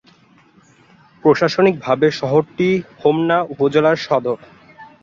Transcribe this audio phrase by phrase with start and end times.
[1.23, 2.69] প্রশাসনিকভাবে শহরটি
[2.99, 4.37] হোমনা উপজেলার সদর।